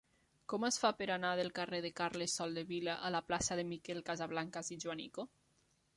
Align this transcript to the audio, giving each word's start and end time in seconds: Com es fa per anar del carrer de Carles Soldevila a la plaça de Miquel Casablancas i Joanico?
Com 0.51 0.63
es 0.69 0.77
fa 0.83 0.89
per 1.01 1.07
anar 1.15 1.33
del 1.39 1.51
carrer 1.59 1.81
de 1.85 1.91
Carles 1.99 2.37
Soldevila 2.41 2.95
a 3.11 3.13
la 3.17 3.23
plaça 3.29 3.61
de 3.61 3.69
Miquel 3.75 4.01
Casablancas 4.11 4.73
i 4.77 4.83
Joanico? 4.87 5.27